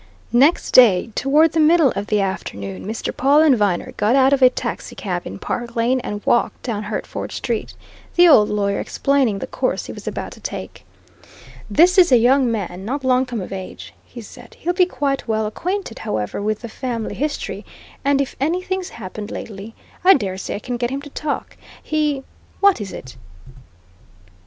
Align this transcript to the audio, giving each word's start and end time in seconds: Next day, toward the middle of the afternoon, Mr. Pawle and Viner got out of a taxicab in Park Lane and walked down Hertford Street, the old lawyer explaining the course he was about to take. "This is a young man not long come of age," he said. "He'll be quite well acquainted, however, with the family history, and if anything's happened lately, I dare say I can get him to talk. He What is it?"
Next 0.33 0.71
day, 0.71 1.11
toward 1.13 1.51
the 1.51 1.59
middle 1.59 1.91
of 1.91 2.07
the 2.07 2.21
afternoon, 2.21 2.87
Mr. 2.87 3.15
Pawle 3.15 3.43
and 3.43 3.55
Viner 3.55 3.91
got 3.97 4.15
out 4.15 4.33
of 4.33 4.41
a 4.41 4.49
taxicab 4.49 5.27
in 5.27 5.37
Park 5.37 5.75
Lane 5.75 5.99
and 5.99 6.25
walked 6.25 6.63
down 6.63 6.81
Hertford 6.81 7.31
Street, 7.31 7.75
the 8.15 8.27
old 8.27 8.49
lawyer 8.49 8.79
explaining 8.79 9.37
the 9.37 9.45
course 9.45 9.85
he 9.85 9.93
was 9.93 10.07
about 10.07 10.31
to 10.31 10.39
take. 10.39 10.85
"This 11.69 11.99
is 11.99 12.11
a 12.11 12.17
young 12.17 12.51
man 12.51 12.83
not 12.83 13.03
long 13.03 13.27
come 13.27 13.41
of 13.41 13.53
age," 13.53 13.93
he 14.03 14.21
said. 14.21 14.55
"He'll 14.61 14.73
be 14.73 14.87
quite 14.87 15.27
well 15.27 15.45
acquainted, 15.45 15.99
however, 15.99 16.41
with 16.41 16.61
the 16.61 16.67
family 16.67 17.13
history, 17.13 17.63
and 18.03 18.19
if 18.19 18.35
anything's 18.39 18.89
happened 18.89 19.29
lately, 19.29 19.75
I 20.03 20.15
dare 20.15 20.37
say 20.39 20.55
I 20.55 20.59
can 20.61 20.77
get 20.77 20.89
him 20.89 21.03
to 21.03 21.11
talk. 21.11 21.55
He 21.83 22.23
What 22.59 22.81
is 22.81 22.91
it?" 22.91 23.17